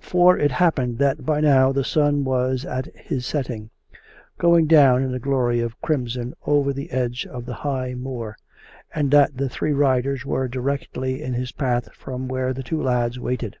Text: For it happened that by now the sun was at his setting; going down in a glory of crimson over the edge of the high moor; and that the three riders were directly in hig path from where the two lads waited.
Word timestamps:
For 0.00 0.38
it 0.38 0.52
happened 0.52 0.96
that 1.00 1.26
by 1.26 1.42
now 1.42 1.70
the 1.70 1.84
sun 1.84 2.24
was 2.24 2.64
at 2.64 2.86
his 2.96 3.26
setting; 3.26 3.68
going 4.38 4.66
down 4.66 5.02
in 5.02 5.12
a 5.14 5.18
glory 5.18 5.60
of 5.60 5.78
crimson 5.82 6.32
over 6.46 6.72
the 6.72 6.90
edge 6.90 7.26
of 7.26 7.44
the 7.44 7.52
high 7.52 7.92
moor; 7.92 8.38
and 8.94 9.10
that 9.10 9.36
the 9.36 9.50
three 9.50 9.74
riders 9.74 10.24
were 10.24 10.48
directly 10.48 11.20
in 11.22 11.34
hig 11.34 11.54
path 11.58 11.92
from 11.92 12.26
where 12.26 12.54
the 12.54 12.62
two 12.62 12.82
lads 12.82 13.20
waited. 13.20 13.58